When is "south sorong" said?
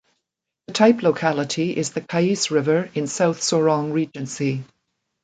3.05-3.93